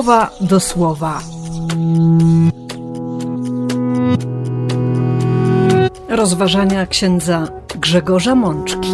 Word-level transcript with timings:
słowa 0.00 0.30
do 0.40 0.60
słowa. 0.60 1.22
Rozważania 6.08 6.86
księdza 6.86 7.48
Grzegorza 7.78 8.34
Mączki. 8.34 8.88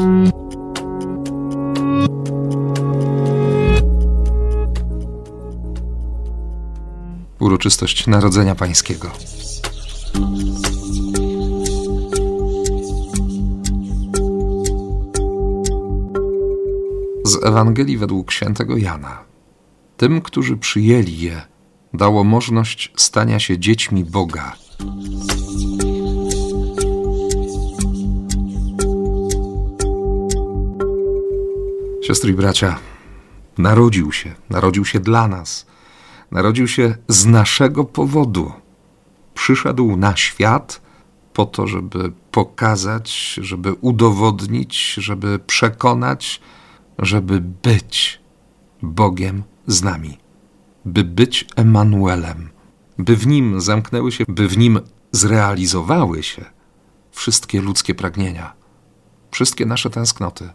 Uroczystość 7.40 8.06
Narodzenia 8.06 8.54
Pańskiego. 8.54 9.10
Z 17.24 17.44
Ewangelii 17.44 17.98
według 17.98 18.32
świętego 18.32 18.76
Jana. 18.76 19.35
Tym, 19.96 20.20
którzy 20.20 20.56
przyjęli 20.56 21.18
je, 21.18 21.42
dało 21.94 22.24
możliwość 22.24 22.92
stania 22.96 23.38
się 23.38 23.58
dziećmi 23.58 24.04
Boga. 24.04 24.56
Siostry 32.02 32.30
i 32.30 32.34
bracia, 32.34 32.78
narodził 33.58 34.12
się, 34.12 34.34
narodził 34.50 34.84
się 34.84 35.00
dla 35.00 35.28
nas, 35.28 35.66
narodził 36.30 36.68
się 36.68 36.96
z 37.08 37.26
naszego 37.26 37.84
powodu. 37.84 38.52
Przyszedł 39.34 39.96
na 39.96 40.16
świat 40.16 40.80
po 41.32 41.46
to, 41.46 41.66
żeby 41.66 42.12
pokazać, 42.30 43.38
żeby 43.42 43.72
udowodnić, 43.72 44.94
żeby 44.94 45.38
przekonać, 45.38 46.40
żeby 46.98 47.40
być 47.40 48.20
Bogiem 48.82 49.42
z 49.66 49.82
nami, 49.82 50.18
by 50.84 51.04
być 51.04 51.46
Emanuelem, 51.56 52.50
by 52.98 53.16
w 53.16 53.26
nim 53.26 53.60
zamknęły 53.60 54.12
się, 54.12 54.24
by 54.28 54.48
w 54.48 54.58
nim 54.58 54.80
zrealizowały 55.12 56.22
się 56.22 56.44
wszystkie 57.10 57.60
ludzkie 57.60 57.94
pragnienia, 57.94 58.52
wszystkie 59.30 59.66
nasze 59.66 59.90
tęsknoty. 59.90 60.50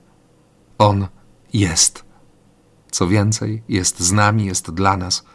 On 0.78 1.08
jest. 1.54 2.06
Co 2.92 3.08
więcej, 3.08 3.64
jest 3.70 4.00
z 4.00 4.12
nami, 4.12 4.46
jest 4.46 4.72
dla 4.72 4.98
nas, 4.98 5.26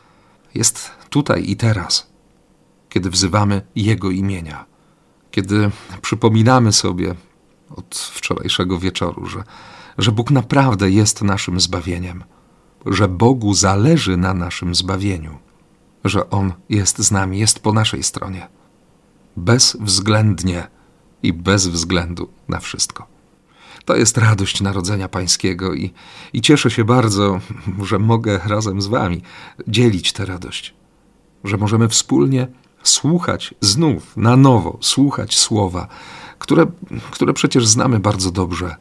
jest 0.55 0.91
tutaj 1.11 1.51
i 1.51 1.57
teraz, 1.57 2.11
kiedy 2.89 3.11
wzywamy 3.11 3.63
Jego 3.75 4.11
imienia, 4.11 4.65
kiedy 5.31 5.71
przypominamy 6.03 6.73
sobie 6.73 7.15
od 7.71 7.97
wczorajszego 7.97 8.79
wieczoru, 8.79 9.27
że, 9.27 9.45
że 9.99 10.13
Bóg 10.13 10.31
naprawdę 10.31 10.91
jest 10.91 11.23
naszym 11.23 11.61
zbawieniem, 11.61 12.25
że 12.87 13.09
Bogu 13.09 13.55
zależy 13.55 14.17
na 14.17 14.35
naszym 14.35 14.75
zbawieniu, 14.75 15.39
że 16.05 16.31
On 16.31 16.53
jest 16.69 16.99
z 16.99 17.11
nami, 17.11 17.39
jest 17.39 17.61
po 17.61 17.73
naszej 17.73 18.03
stronie, 18.03 18.49
bezwzględnie 19.37 20.69
i 21.23 21.33
bez 21.33 21.67
względu 21.67 22.29
na 22.49 22.61
wszystko. 22.61 23.07
To 23.85 23.97
jest 23.97 24.19
radość 24.19 24.61
Narodzenia 24.61 25.09
Pańskiego 25.09 25.75
i, 25.75 25.93
i 26.33 26.41
cieszę 26.41 26.71
się 26.71 26.85
bardzo, 26.85 27.41
że 27.83 27.99
mogę 27.99 28.41
razem 28.45 28.83
z 28.83 28.87
Wami 28.87 29.23
dzielić 29.69 30.13
tę 30.13 30.25
radość, 30.25 30.75
że 31.45 31.57
możemy 31.57 31.89
wspólnie 31.89 32.49
słuchać 32.83 33.55
znów 33.61 34.17
na 34.17 34.37
nowo, 34.37 34.79
słuchać 34.81 35.39
słowa, 35.39 35.89
które, 36.39 36.67
które 37.11 37.33
przecież 37.33 37.67
znamy 37.67 38.01
bardzo 38.01 38.31
dobrze. 38.31 38.77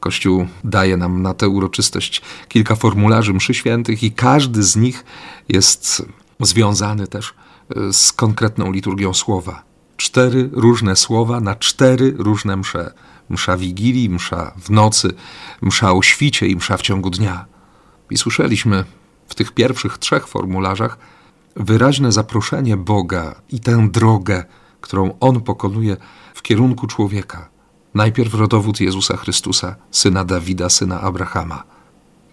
Kościół 0.00 0.46
daje 0.64 0.96
nam 0.96 1.22
na 1.22 1.34
tę 1.34 1.48
uroczystość 1.48 2.22
kilka 2.48 2.76
formularzy 2.76 3.34
mszy 3.34 3.54
świętych 3.54 4.02
i 4.02 4.12
każdy 4.12 4.62
z 4.62 4.76
nich 4.76 5.04
jest 5.48 6.02
związany 6.40 7.06
też 7.06 7.34
e, 7.76 7.92
z 7.92 8.12
konkretną 8.12 8.72
liturgią 8.72 9.14
słowa. 9.14 9.62
Cztery 9.96 10.50
różne 10.52 10.96
słowa 10.96 11.40
na 11.40 11.54
cztery 11.54 12.14
różne 12.18 12.56
msze 12.56 12.92
msza 13.30 13.56
wigilii, 13.56 14.10
msza 14.10 14.52
w 14.56 14.70
nocy, 14.70 15.12
msza 15.62 15.92
o 15.92 16.02
świcie 16.02 16.46
i 16.46 16.56
msza 16.56 16.76
w 16.76 16.82
ciągu 16.82 17.10
dnia. 17.10 17.44
I 18.10 18.16
słyszeliśmy 18.16 18.84
w 19.28 19.34
tych 19.34 19.52
pierwszych 19.52 19.98
trzech 19.98 20.26
formularzach 20.26 20.98
wyraźne 21.56 22.12
zaproszenie 22.12 22.76
Boga 22.76 23.34
i 23.48 23.60
tę 23.60 23.88
drogę, 23.90 24.44
którą 24.80 25.14
On 25.20 25.40
pokonuje 25.40 25.96
w 26.34 26.42
kierunku 26.42 26.86
człowieka. 26.86 27.48
Najpierw 27.94 28.34
rodowód 28.34 28.80
Jezusa 28.80 29.16
Chrystusa, 29.16 29.76
syna 29.90 30.24
Dawida, 30.24 30.68
syna 30.68 31.00
Abrahama. 31.00 31.62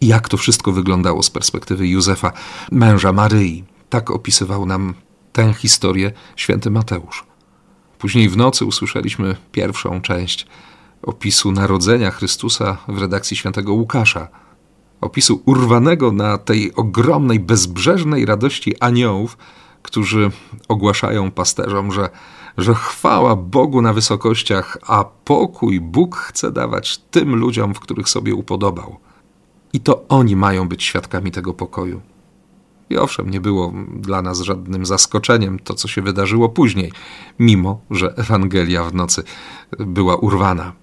Jak 0.01 0.29
to 0.29 0.37
wszystko 0.37 0.71
wyglądało 0.71 1.23
z 1.23 1.29
perspektywy 1.29 1.87
Józefa, 1.87 2.31
męża 2.71 3.13
Maryi. 3.13 3.63
Tak 3.89 4.11
opisywał 4.11 4.65
nam 4.65 4.93
tę 5.33 5.53
historię 5.53 6.11
święty 6.35 6.71
Mateusz. 6.71 7.25
Później 7.99 8.29
w 8.29 8.37
nocy 8.37 8.65
usłyszeliśmy 8.65 9.35
pierwszą 9.51 10.01
część 10.01 10.47
opisu 11.01 11.51
narodzenia 11.51 12.11
Chrystusa 12.11 12.77
w 12.87 12.97
redakcji 13.01 13.37
świętego 13.37 13.73
Łukasza, 13.73 14.27
opisu 15.01 15.41
urwanego 15.45 16.11
na 16.11 16.37
tej 16.37 16.75
ogromnej, 16.75 17.39
bezbrzeżnej 17.39 18.25
radości 18.25 18.79
aniołów, 18.79 19.37
którzy 19.87 20.31
ogłaszają 20.67 21.31
pasterzom, 21.31 21.91
że, 21.91 22.09
że 22.57 22.75
chwała 22.75 23.35
Bogu 23.35 23.81
na 23.81 23.93
wysokościach, 23.93 24.77
a 24.87 25.03
pokój 25.03 25.81
Bóg 25.81 26.15
chce 26.15 26.51
dawać 26.51 26.97
tym 26.97 27.35
ludziom, 27.35 27.73
w 27.73 27.79
których 27.79 28.09
sobie 28.09 28.35
upodobał. 28.35 28.97
I 29.73 29.79
to 29.79 30.05
oni 30.09 30.35
mają 30.35 30.67
być 30.67 30.83
świadkami 30.83 31.31
tego 31.31 31.53
pokoju. 31.53 32.01
I 32.89 32.97
owszem, 32.97 33.29
nie 33.29 33.41
było 33.41 33.73
dla 33.99 34.21
nas 34.21 34.41
żadnym 34.41 34.85
zaskoczeniem 34.85 35.59
to, 35.59 35.73
co 35.73 35.87
się 35.87 36.01
wydarzyło 36.01 36.49
później, 36.49 36.91
mimo 37.39 37.81
że 37.91 38.13
Ewangelia 38.17 38.83
w 38.83 38.93
nocy 38.93 39.23
była 39.79 40.15
urwana. 40.15 40.73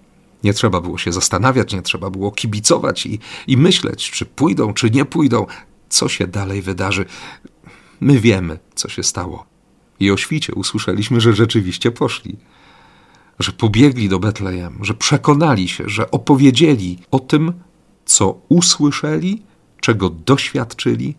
Nie 0.44 0.54
trzeba 0.54 0.80
było 0.80 0.98
się 0.98 1.12
zastanawiać, 1.12 1.72
nie 1.72 1.82
trzeba 1.82 2.10
było 2.10 2.32
kibicować 2.32 3.06
i, 3.06 3.18
i 3.46 3.56
myśleć, 3.56 4.10
czy 4.10 4.26
pójdą, 4.26 4.74
czy 4.74 4.90
nie 4.90 5.04
pójdą, 5.04 5.46
co 5.88 6.08
się 6.08 6.26
dalej 6.26 6.62
wydarzy. 6.62 7.04
My 8.00 8.20
wiemy, 8.20 8.58
co 8.74 8.88
się 8.88 9.02
stało. 9.02 9.46
I 10.00 10.10
o 10.10 10.16
świcie 10.16 10.54
usłyszeliśmy, 10.54 11.20
że 11.20 11.32
rzeczywiście 11.32 11.90
poszli, 11.90 12.36
że 13.38 13.52
pobiegli 13.52 14.08
do 14.08 14.18
Betlejem, 14.18 14.78
że 14.82 14.94
przekonali 14.94 15.68
się, 15.68 15.84
że 15.86 16.10
opowiedzieli 16.10 16.98
o 17.10 17.18
tym, 17.18 17.52
co 18.04 18.40
usłyszeli, 18.48 19.42
czego 19.80 20.10
doświadczyli 20.10 21.14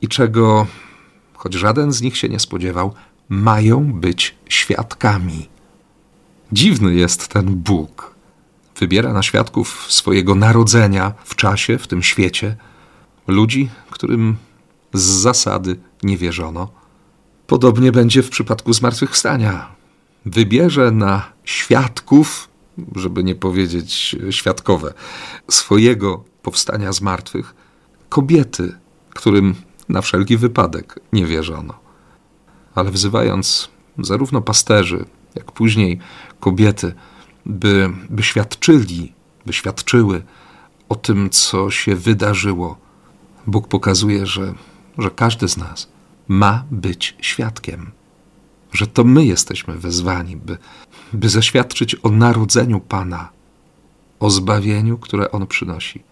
i 0.00 0.08
czego, 0.08 0.66
choć 1.34 1.54
żaden 1.54 1.92
z 1.92 2.02
nich 2.02 2.16
się 2.16 2.28
nie 2.28 2.40
spodziewał, 2.40 2.94
mają 3.28 3.92
być 3.92 4.34
świadkami. 4.48 5.48
Dziwny 6.52 6.94
jest 6.94 7.28
ten 7.28 7.46
Bóg, 7.46 8.14
wybiera 8.78 9.12
na 9.12 9.22
świadków 9.22 9.86
swojego 9.88 10.34
narodzenia 10.34 11.12
w 11.24 11.34
czasie, 11.34 11.78
w 11.78 11.86
tym 11.86 12.02
świecie, 12.02 12.56
ludzi, 13.26 13.68
którym 13.90 14.36
z 14.92 15.00
zasady 15.02 15.76
nie 16.02 16.16
wierzono. 16.16 16.68
Podobnie 17.46 17.92
będzie 17.92 18.22
w 18.22 18.30
przypadku 18.30 18.72
zmartwychwstania. 18.72 19.68
Wybierze 20.26 20.90
na 20.90 21.32
świadków, 21.44 22.48
żeby 22.96 23.24
nie 23.24 23.34
powiedzieć 23.34 24.16
świadkowe, 24.30 24.94
swojego 25.50 26.24
powstania 26.42 26.92
z 26.92 27.00
martwych 27.00 27.54
kobiety, 28.08 28.78
którym 29.10 29.54
na 29.88 30.00
wszelki 30.02 30.36
wypadek 30.36 31.00
nie 31.12 31.26
wierzono. 31.26 31.74
Ale 32.74 32.90
wzywając 32.90 33.68
zarówno 33.98 34.40
pasterzy, 34.40 35.04
jak 35.34 35.52
później 35.52 35.98
kobiety, 36.40 36.94
by, 37.46 37.90
by 38.10 38.22
świadczyli, 38.22 39.12
by 39.46 39.52
świadczyły 39.52 40.22
o 40.88 40.94
tym, 40.94 41.30
co 41.30 41.70
się 41.70 41.96
wydarzyło. 41.96 42.78
Bóg 43.46 43.68
pokazuje, 43.68 44.26
że, 44.26 44.54
że 44.98 45.10
każdy 45.10 45.48
z 45.48 45.56
nas 45.56 45.88
ma 46.28 46.64
być 46.70 47.16
świadkiem, 47.20 47.90
że 48.72 48.86
to 48.86 49.04
my 49.04 49.24
jesteśmy 49.24 49.78
wezwani, 49.78 50.36
by, 50.36 50.58
by 51.12 51.28
zaświadczyć 51.28 51.96
o 52.02 52.10
narodzeniu 52.10 52.80
Pana, 52.80 53.28
o 54.20 54.30
zbawieniu, 54.30 54.98
które 54.98 55.30
On 55.30 55.46
przynosi. 55.46 56.02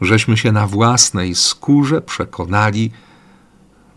Żeśmy 0.00 0.36
się 0.36 0.52
na 0.52 0.66
własnej 0.66 1.34
skórze 1.34 2.02
przekonali, 2.02 2.90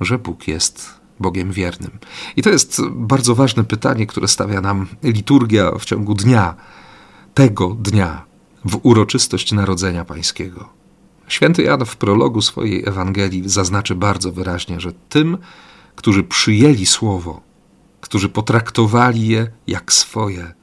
że 0.01 0.19
Bóg 0.19 0.47
jest 0.47 0.89
Bogiem 1.19 1.51
wiernym? 1.51 1.99
I 2.35 2.41
to 2.41 2.49
jest 2.49 2.81
bardzo 2.89 3.35
ważne 3.35 3.63
pytanie, 3.63 4.07
które 4.07 4.27
stawia 4.27 4.61
nam 4.61 4.87
liturgia 5.03 5.71
w 5.79 5.85
ciągu 5.85 6.13
dnia, 6.13 6.55
tego 7.33 7.69
dnia, 7.69 8.25
w 8.65 8.79
uroczystość 8.83 9.51
Narodzenia 9.51 10.05
Pańskiego. 10.05 10.76
Święty 11.27 11.63
Jan 11.63 11.85
w 11.85 11.95
prologu 11.95 12.41
swojej 12.41 12.83
Ewangelii 12.85 13.49
zaznaczy 13.49 13.95
bardzo 13.95 14.31
wyraźnie, 14.31 14.79
że 14.79 14.93
tym, 15.09 15.37
którzy 15.95 16.23
przyjęli 16.23 16.85
Słowo, 16.85 17.41
którzy 18.01 18.29
potraktowali 18.29 19.27
je 19.27 19.51
jak 19.67 19.93
swoje, 19.93 20.53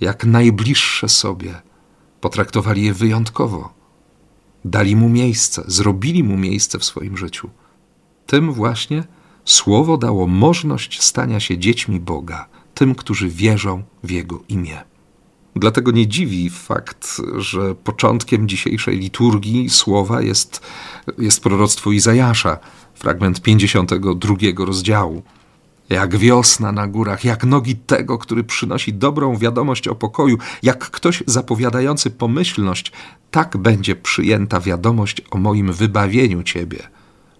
jak 0.00 0.24
najbliższe 0.24 1.08
sobie, 1.08 1.62
potraktowali 2.20 2.84
je 2.84 2.94
wyjątkowo, 2.94 3.72
dali 4.64 4.96
mu 4.96 5.08
miejsce, 5.08 5.62
zrobili 5.66 6.24
mu 6.24 6.36
miejsce 6.36 6.78
w 6.78 6.84
swoim 6.84 7.16
życiu– 7.16 7.50
Tym 8.26 8.52
właśnie 8.52 9.04
Słowo 9.44 9.96
dało 9.96 10.26
możliwość 10.26 11.02
stania 11.02 11.40
się 11.40 11.58
dziećmi 11.58 12.00
Boga, 12.00 12.48
tym, 12.74 12.94
którzy 12.94 13.28
wierzą 13.28 13.82
w 14.04 14.10
Jego 14.10 14.42
imię. 14.48 14.82
Dlatego 15.56 15.90
nie 15.90 16.06
dziwi 16.06 16.50
fakt, 16.50 17.22
że 17.36 17.74
początkiem 17.74 18.48
dzisiejszej 18.48 18.98
liturgii 18.98 19.70
słowa 19.70 20.22
jest, 20.22 20.60
jest 21.18 21.42
proroctwo 21.42 21.92
Izajasza, 21.92 22.58
fragment 22.94 23.42
52 23.42 24.36
rozdziału. 24.58 25.22
Jak 25.88 26.16
wiosna 26.16 26.72
na 26.72 26.86
górach, 26.86 27.24
jak 27.24 27.44
nogi 27.44 27.76
tego, 27.76 28.18
który 28.18 28.44
przynosi 28.44 28.94
dobrą 28.94 29.36
wiadomość 29.36 29.88
o 29.88 29.94
pokoju, 29.94 30.38
jak 30.62 30.90
ktoś 30.90 31.22
zapowiadający 31.26 32.10
pomyślność, 32.10 32.92
tak 33.30 33.56
będzie 33.56 33.96
przyjęta 33.96 34.60
wiadomość 34.60 35.22
o 35.30 35.38
moim 35.38 35.72
wybawieniu 35.72 36.42
Ciebie. 36.42 36.78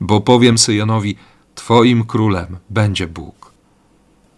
Bo 0.00 0.20
powiem 0.20 0.58
Syjonowi, 0.58 1.16
Twoim 1.54 2.04
królem 2.04 2.56
będzie 2.70 3.06
Bóg. 3.06 3.52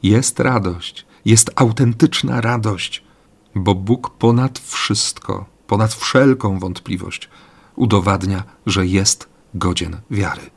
Jest 0.03 0.41
radość, 0.41 1.07
jest 1.25 1.51
autentyczna 1.57 2.41
radość, 2.41 3.05
bo 3.55 3.75
Bóg 3.75 4.11
ponad 4.11 4.59
wszystko, 4.59 5.47
ponad 5.67 5.95
wszelką 5.95 6.59
wątpliwość 6.59 7.29
udowadnia, 7.77 8.45
że 8.67 8.87
jest 8.87 9.29
godzien 9.55 9.97
wiary. 10.11 10.51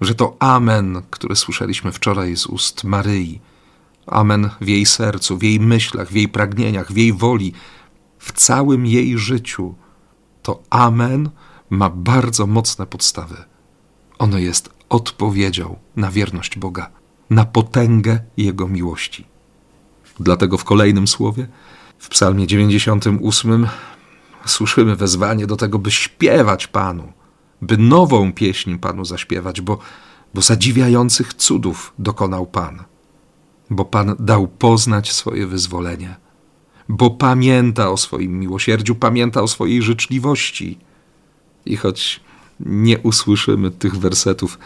Że 0.00 0.14
to 0.14 0.36
Amen, 0.38 1.02
które 1.10 1.36
słyszeliśmy 1.36 1.92
wczoraj 1.92 2.36
z 2.36 2.46
ust 2.46 2.84
Maryi, 2.84 3.40
Amen 4.06 4.50
w 4.60 4.68
jej 4.68 4.86
sercu, 4.86 5.38
w 5.38 5.42
jej 5.42 5.60
myślach, 5.60 6.08
w 6.08 6.14
jej 6.14 6.28
pragnieniach, 6.28 6.92
w 6.92 6.96
jej 6.96 7.12
woli, 7.12 7.52
w 8.18 8.32
całym 8.32 8.86
jej 8.86 9.18
życiu, 9.18 9.74
to 10.42 10.62
Amen 10.70 11.30
ma 11.70 11.90
bardzo 11.90 12.46
mocne 12.46 12.86
podstawy. 12.86 13.36
Ono 14.18 14.38
jest 14.38 14.70
odpowiedzią 14.88 15.76
na 15.96 16.10
wierność 16.10 16.58
Boga, 16.58 16.90
na 17.30 17.44
potęgę 17.44 18.20
Jego 18.36 18.68
miłości. 18.68 19.26
Dlatego 20.20 20.58
w 20.58 20.64
kolejnym 20.64 21.08
słowie, 21.08 21.48
w 21.98 22.08
Psalmie 22.08 22.46
98, 22.46 23.66
słyszymy 24.46 24.96
wezwanie 24.96 25.46
do 25.46 25.56
tego, 25.56 25.78
by 25.78 25.90
śpiewać 25.90 26.66
Panu, 26.66 27.12
by 27.62 27.76
nową 27.76 28.32
pieśń 28.32 28.78
Panu 28.78 29.04
zaśpiewać, 29.04 29.60
bo, 29.60 29.78
bo 30.34 30.40
zadziwiających 30.40 31.34
cudów 31.34 31.92
dokonał 31.98 32.46
Pan, 32.46 32.84
bo 33.70 33.84
Pan 33.84 34.16
dał 34.18 34.48
poznać 34.48 35.12
swoje 35.12 35.46
wyzwolenie, 35.46 36.16
bo 36.88 37.10
pamięta 37.10 37.90
o 37.90 37.96
swoim 37.96 38.40
miłosierdziu, 38.40 38.94
pamięta 38.94 39.42
o 39.42 39.48
swojej 39.48 39.82
życzliwości. 39.82 40.78
I 41.66 41.76
choć 41.76 42.20
nie 42.60 42.98
usłyszymy 42.98 43.70
tych 43.70 43.96
wersetów 43.96 44.58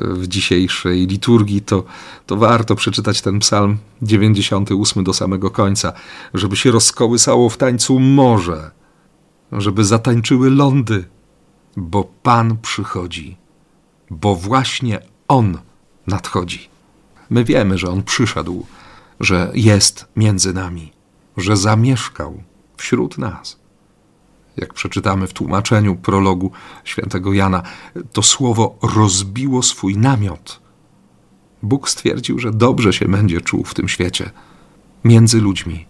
w 0.00 0.26
dzisiejszej 0.26 1.06
liturgii, 1.06 1.62
to, 1.62 1.84
to 2.26 2.36
warto 2.36 2.74
przeczytać 2.74 3.22
ten 3.22 3.38
psalm 3.38 3.78
98 4.02 5.04
do 5.04 5.14
samego 5.14 5.50
końca, 5.50 5.92
żeby 6.34 6.56
się 6.56 6.70
rozkołysało 6.70 7.48
w 7.48 7.56
tańcu 7.56 8.00
morze, 8.00 8.70
żeby 9.52 9.84
zatańczyły 9.84 10.50
lądy, 10.50 11.04
bo 11.76 12.04
Pan 12.22 12.56
przychodzi, 12.62 13.36
bo 14.10 14.34
właśnie 14.34 15.00
On 15.28 15.58
nadchodzi. 16.06 16.68
My 17.30 17.44
wiemy, 17.44 17.78
że 17.78 17.88
On 17.90 18.02
przyszedł, 18.02 18.66
że 19.20 19.50
jest 19.54 20.06
między 20.16 20.54
nami, 20.54 20.92
że 21.36 21.56
zamieszkał 21.56 22.42
wśród 22.76 23.18
nas 23.18 23.63
jak 24.56 24.74
przeczytamy 24.74 25.26
w 25.26 25.32
tłumaczeniu 25.32 25.96
prologu 25.96 26.50
świętego 26.84 27.32
Jana, 27.32 27.62
to 28.12 28.22
słowo 28.22 28.78
rozbiło 28.82 29.62
swój 29.62 29.96
namiot. 29.96 30.60
Bóg 31.62 31.88
stwierdził, 31.88 32.38
że 32.38 32.50
dobrze 32.50 32.92
się 32.92 33.08
będzie 33.08 33.40
czuł 33.40 33.64
w 33.64 33.74
tym 33.74 33.88
świecie, 33.88 34.30
między 35.04 35.40
ludźmi. 35.40 35.86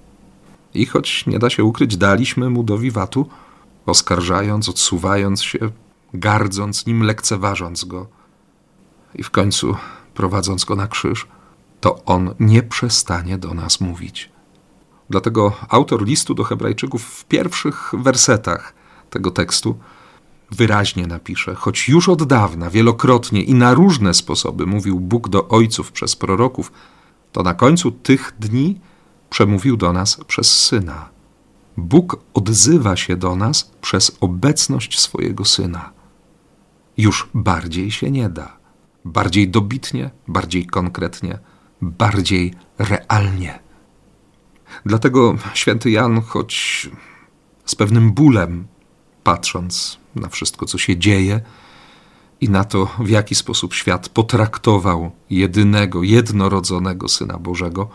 I 0.75 0.87
choć 0.87 1.27
nie 1.27 1.39
da 1.39 1.51
się 1.51 1.65
ukryć, 1.65 1.97
daliśmy 1.97 2.51
mu 2.51 2.63
do 2.63 2.79
wiwatu, 2.79 3.29
oskarżając, 3.87 4.69
odsuwając 4.69 5.43
się, 5.43 5.59
gardząc 6.15 6.87
nim, 6.87 7.03
lekceważąc 7.03 7.85
go 7.85 8.07
i 9.15 9.23
w 9.23 9.31
końcu 9.31 9.77
prowadząc 10.15 10.65
go 10.65 10.77
na 10.77 10.87
krzyż, 10.87 11.27
to 11.81 12.05
on 12.05 12.35
nie 12.41 12.63
przestanie 12.63 13.39
do 13.39 13.55
nas 13.55 13.81
mówić. 13.81 14.34
Dlatego 15.11 15.53
autor 15.69 16.05
listu 16.05 16.35
do 16.35 16.45
Hebrajczyków 16.45 17.05
w 17.05 17.25
pierwszych 17.25 17.93
wersetach 17.99 18.75
tego 19.11 19.31
tekstu 19.31 19.79
wyraźnie 20.51 21.07
napisze: 21.07 21.55
Choć 21.55 21.89
już 21.89 22.09
od 22.09 22.25
dawna, 22.25 22.71
wielokrotnie 22.71 23.43
i 23.43 23.55
na 23.55 23.75
różne 23.75 24.15
sposoby 24.15 24.67
mówił 24.67 25.01
Bóg 25.01 25.29
do 25.29 25.49
ojców 25.49 25.93
przez 25.93 26.17
proroków, 26.17 26.73
to 27.33 27.43
na 27.43 27.55
końcu 27.55 27.91
tych 27.91 28.35
dni 28.39 28.81
przemówił 29.31 29.77
do 29.77 29.93
nas 29.93 30.21
przez 30.27 30.61
syna. 30.61 31.09
Bóg 31.77 32.17
odzywa 32.35 32.97
się 32.97 33.17
do 33.17 33.37
nas 33.37 33.71
przez 33.81 34.17
obecność 34.21 35.01
swojego 35.01 35.45
syna. 35.45 35.93
Już 36.97 37.29
bardziej 37.35 37.91
się 37.91 38.11
nie 38.11 38.29
da. 38.29 38.57
Bardziej 39.05 39.49
dobitnie, 39.49 40.11
bardziej 40.29 40.67
konkretnie, 40.67 41.39
bardziej 41.83 42.55
realnie. 42.79 43.64
Dlatego 44.87 45.37
święty 45.55 45.91
Jan, 45.91 46.23
choć 46.23 46.91
z 47.65 47.75
pewnym 47.75 48.13
bólem, 48.13 48.67
patrząc 49.23 49.99
na 50.15 50.29
wszystko, 50.29 50.67
co 50.67 50.79
się 50.79 50.97
dzieje 50.97 51.41
i 52.41 52.49
na 52.49 52.65
to, 52.65 52.89
w 52.99 53.09
jaki 53.09 53.35
sposób 53.35 53.75
świat 53.75 54.09
potraktował 54.09 55.11
jedynego, 55.31 56.03
jednorodzonego 56.03 57.09
Syna 57.09 57.39
Bożego, 57.39 57.89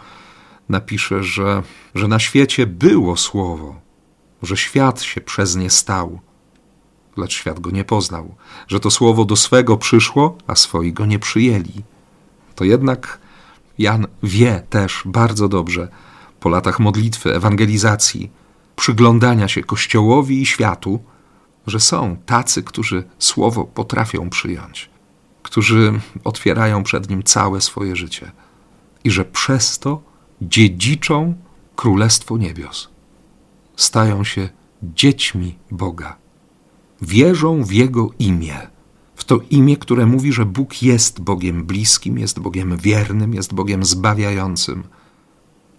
napisze, 0.69 1.23
że, 1.23 1.63
że 1.95 2.07
na 2.07 2.19
świecie 2.19 2.67
było 2.67 3.17
Słowo, 3.17 3.75
że 4.43 4.57
świat 4.57 5.01
się 5.01 5.21
przez 5.21 5.55
nie 5.55 5.69
stał, 5.69 6.19
lecz 7.17 7.33
świat 7.33 7.59
go 7.59 7.71
nie 7.71 7.83
poznał, 7.83 8.35
że 8.67 8.79
to 8.79 8.91
Słowo 8.91 9.25
do 9.25 9.35
swego 9.35 9.77
przyszło, 9.77 10.37
a 10.47 10.55
swoi 10.55 10.93
go 10.93 11.05
nie 11.05 11.19
przyjęli. 11.19 11.83
To 12.55 12.63
jednak 12.63 13.19
Jan 13.77 14.07
wie 14.23 14.63
też 14.69 15.01
bardzo 15.05 15.49
dobrze, 15.49 15.87
po 16.39 16.49
latach 16.49 16.79
modlitwy, 16.79 17.35
ewangelizacji, 17.35 18.31
przyglądania 18.75 19.47
się 19.47 19.63
Kościołowi 19.63 20.41
i 20.41 20.45
światu, 20.45 20.99
że 21.67 21.79
są 21.79 22.17
tacy, 22.25 22.63
którzy 22.63 23.03
słowo 23.19 23.65
potrafią 23.65 24.29
przyjąć, 24.29 24.89
którzy 25.43 25.99
otwierają 26.23 26.83
przed 26.83 27.09
nim 27.09 27.23
całe 27.23 27.61
swoje 27.61 27.95
życie 27.95 28.31
i 29.03 29.11
że 29.11 29.25
przez 29.25 29.79
to 29.79 30.01
dziedziczą 30.41 31.35
Królestwo 31.75 32.37
Niebios. 32.37 32.89
Stają 33.75 34.23
się 34.23 34.49
dziećmi 34.83 35.57
Boga. 35.71 36.17
Wierzą 37.01 37.63
w 37.63 37.71
Jego 37.71 38.09
imię, 38.19 38.67
w 39.15 39.23
to 39.23 39.39
imię, 39.49 39.77
które 39.77 40.05
mówi, 40.05 40.33
że 40.33 40.45
Bóg 40.45 40.81
jest 40.83 41.21
Bogiem 41.21 41.65
bliskim, 41.65 42.17
jest 42.17 42.39
Bogiem 42.39 42.77
wiernym, 42.77 43.33
jest 43.33 43.53
Bogiem 43.53 43.85
zbawiającym 43.85 44.83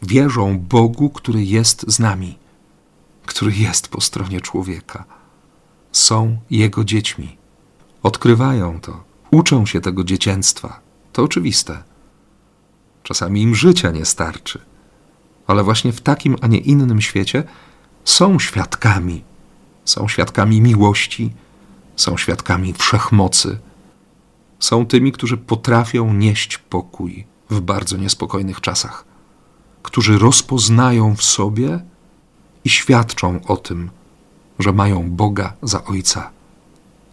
wierzą 0.02 0.58
Bogu, 0.58 1.10
który 1.10 1.44
jest 1.44 1.90
z 1.90 1.98
nami, 1.98 2.38
który 3.26 3.52
jest 3.52 3.88
po 3.88 4.00
stronie 4.00 4.40
człowieka. 4.40 5.04
Są 5.92 6.38
Jego 6.50 6.84
dziećmi. 6.84 7.36
Odkrywają 8.02 8.80
to, 8.80 9.04
uczą 9.30 9.66
się 9.66 9.80
tego 9.80 10.04
dziecięctwa. 10.04 10.80
To 11.12 11.22
oczywiste. 11.22 11.82
Czasami 13.02 13.42
im 13.42 13.54
życia 13.54 13.90
nie 13.90 14.04
starczy, 14.04 14.58
ale 15.46 15.64
właśnie 15.64 15.92
w 15.92 16.00
takim, 16.00 16.36
a 16.40 16.46
nie 16.46 16.58
innym 16.58 17.00
świecie 17.00 17.44
są 18.04 18.38
świadkami. 18.38 19.24
Są 19.84 20.08
świadkami 20.08 20.60
miłości, 20.60 21.32
są 21.96 22.16
świadkami 22.16 22.72
wszechmocy. 22.72 23.58
Są 24.58 24.86
tymi, 24.86 25.12
którzy 25.12 25.36
potrafią 25.36 26.14
nieść 26.14 26.58
pokój 26.58 27.26
w 27.50 27.60
bardzo 27.60 27.96
niespokojnych 27.96 28.60
czasach 28.60 29.09
którzy 29.82 30.18
rozpoznają 30.18 31.16
w 31.16 31.22
sobie 31.22 31.80
i 32.64 32.70
świadczą 32.70 33.40
o 33.46 33.56
tym, 33.56 33.90
że 34.58 34.72
mają 34.72 35.10
Boga 35.10 35.52
za 35.62 35.84
Ojca 35.84 36.30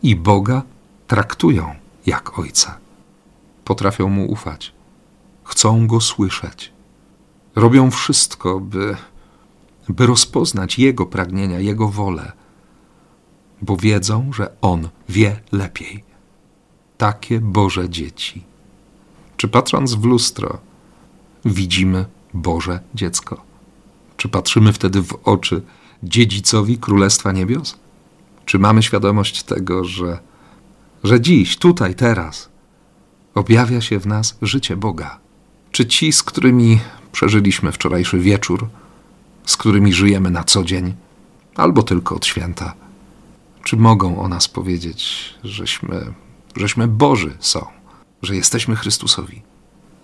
i 0.03 0.15
Boga 0.15 0.61
traktują 1.07 1.75
jak 2.05 2.39
Ojca. 2.39 2.77
Potrafią 3.63 4.09
Mu 4.09 4.31
ufać, 4.31 4.73
chcą 5.43 5.87
Go 5.87 6.01
słyszeć, 6.01 6.71
robią 7.55 7.91
wszystko, 7.91 8.59
by, 8.59 8.95
by 9.89 10.05
rozpoznać 10.05 10.79
Jego 10.79 11.05
pragnienia, 11.05 11.59
Jego 11.59 11.87
wolę, 11.87 12.31
bo 13.61 13.77
wiedzą, 13.77 14.33
że 14.33 14.55
On 14.61 14.89
wie 15.09 15.39
lepiej. 15.51 16.03
Takie 16.97 17.39
Boże 17.39 17.89
dzieci. 17.89 18.43
Czy 19.37 19.47
patrząc 19.47 19.93
w 19.93 20.03
lustro, 20.03 20.57
widzimy 21.45 22.05
Boże 22.37 22.79
dziecko? 22.95 23.41
Czy 24.17 24.29
patrzymy 24.29 24.73
wtedy 24.73 25.01
w 25.01 25.19
oczy 25.23 25.61
dziedzicowi 26.03 26.77
Królestwa 26.77 27.31
Niebios? 27.31 27.79
Czy 28.45 28.59
mamy 28.59 28.83
świadomość 28.83 29.43
tego, 29.43 29.85
że, 29.85 30.19
że 31.03 31.21
dziś, 31.21 31.57
tutaj, 31.57 31.95
teraz 31.95 32.49
objawia 33.35 33.81
się 33.81 33.99
w 33.99 34.07
nas 34.07 34.37
życie 34.41 34.75
Boga. 34.75 35.19
Czy 35.71 35.85
ci, 35.85 36.11
z 36.13 36.23
którymi 36.23 36.79
przeżyliśmy 37.11 37.71
wczorajszy 37.71 38.19
wieczór, 38.19 38.67
z 39.45 39.57
którymi 39.57 39.93
żyjemy 39.93 40.31
na 40.31 40.43
co 40.43 40.63
dzień, 40.63 40.93
albo 41.55 41.83
tylko 41.83 42.15
od 42.15 42.25
święta, 42.25 42.73
czy 43.63 43.77
mogą 43.77 44.21
o 44.21 44.27
nas 44.27 44.47
powiedzieć, 44.47 45.33
żeśmy, 45.43 46.13
żeśmy 46.55 46.87
Boży 46.87 47.37
są, 47.39 47.65
że 48.21 48.35
jesteśmy 48.35 48.75
Chrystusowi, 48.75 49.41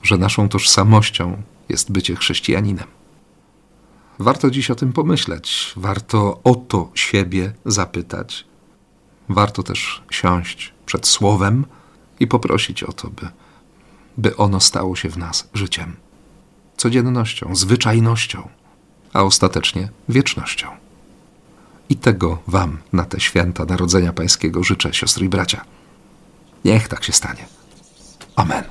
że 0.04 0.18
naszą 0.18 0.50
tożsamością 0.50 1.42
jest 1.70 1.92
bycie 1.92 2.16
chrześcijaninem? 2.16 2.88
Warto 4.20 4.52
dziś 4.52 4.72
o 4.72 4.76
tym 4.76 4.94
pomyśleć, 4.94 5.74
warto 5.76 6.40
o 6.44 6.56
to 6.56 6.92
siebie 6.94 7.54
zapytać. 7.66 8.46
Warto 9.30 9.64
też 9.64 10.04
siąść 10.12 10.74
przed 10.86 11.08
Słowem 11.08 11.66
i 12.20 12.28
poprosić 12.28 12.84
o 12.84 12.94
to, 12.94 13.10
by, 13.10 13.30
by 14.18 14.38
ono 14.38 14.60
stało 14.60 14.96
się 14.96 15.10
w 15.10 15.18
nas 15.18 15.50
życiem, 15.54 15.96
codziennością, 16.78 17.56
zwyczajnością, 17.56 18.50
a 19.14 19.24
ostatecznie 19.24 19.90
wiecznością. 20.10 20.68
I 21.90 21.96
tego 21.96 22.38
Wam 22.48 22.78
na 22.94 23.06
te 23.06 23.20
święta 23.20 23.66
Narodzenia 23.66 24.14
Pańskiego 24.14 24.64
życzę, 24.64 24.94
siostry 24.94 25.26
i 25.26 25.30
bracia. 25.30 25.66
Niech 26.66 26.88
tak 26.88 27.04
się 27.04 27.14
stanie. 27.14 27.46
Amen. 28.36 28.64